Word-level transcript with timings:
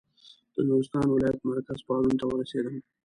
د 0.55 0.55
نورستان 0.69 1.05
ولایت 1.11 1.39
مرکز 1.49 1.79
پارون 1.87 2.13
ته 2.19 2.25
ورسېدم. 2.27 2.75